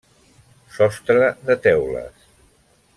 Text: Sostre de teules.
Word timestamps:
Sostre 0.77 1.29
de 1.51 1.59
teules. 1.69 2.29